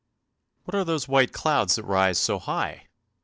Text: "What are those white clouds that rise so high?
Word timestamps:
"What 0.63 0.73
are 0.73 0.83
those 0.83 1.07
white 1.07 1.31
clouds 1.31 1.75
that 1.75 1.83
rise 1.83 2.17
so 2.17 2.39
high? 2.39 2.87